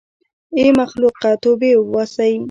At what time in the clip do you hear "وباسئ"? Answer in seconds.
1.77-2.33